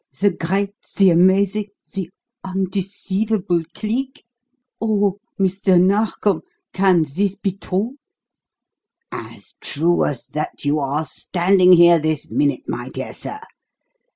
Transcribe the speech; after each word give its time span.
The 0.19 0.31
great, 0.31 0.71
the 0.97 1.11
amazing, 1.11 1.67
the 1.93 2.09
undeceivable 2.43 3.63
Cleek! 3.75 4.23
Oh, 4.81 5.19
Mr. 5.39 5.79
Narkom, 5.79 6.41
can 6.73 7.03
this 7.03 7.35
be 7.35 7.51
true?" 7.51 7.97
"As 9.11 9.53
true 9.61 10.05
as 10.05 10.25
that 10.29 10.65
you 10.65 10.79
are 10.79 11.05
standing 11.05 11.73
here 11.73 11.99
this 11.99 12.31
minute, 12.31 12.67
my 12.67 12.89
dear 12.89 13.13
sir. 13.13 13.41